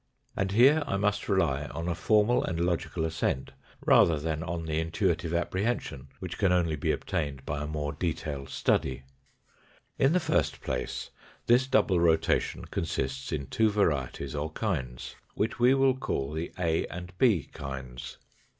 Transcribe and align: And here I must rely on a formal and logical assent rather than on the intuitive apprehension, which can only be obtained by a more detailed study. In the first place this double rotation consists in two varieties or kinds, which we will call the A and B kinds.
And 0.35 0.53
here 0.53 0.81
I 0.87 0.97
must 0.97 1.29
rely 1.29 1.65
on 1.65 1.87
a 1.87 1.93
formal 1.93 2.43
and 2.43 2.59
logical 2.59 3.05
assent 3.05 3.51
rather 3.85 4.17
than 4.17 4.41
on 4.41 4.65
the 4.65 4.79
intuitive 4.79 5.31
apprehension, 5.31 6.07
which 6.17 6.39
can 6.39 6.51
only 6.51 6.75
be 6.75 6.91
obtained 6.91 7.45
by 7.45 7.61
a 7.61 7.67
more 7.67 7.93
detailed 7.93 8.49
study. 8.49 9.03
In 9.99 10.13
the 10.13 10.19
first 10.19 10.59
place 10.61 11.11
this 11.45 11.67
double 11.67 11.99
rotation 11.99 12.65
consists 12.65 13.31
in 13.31 13.45
two 13.45 13.69
varieties 13.69 14.33
or 14.33 14.49
kinds, 14.53 15.15
which 15.35 15.59
we 15.59 15.75
will 15.75 15.95
call 15.95 16.31
the 16.31 16.51
A 16.57 16.87
and 16.87 17.15
B 17.19 17.43
kinds. 17.53 18.17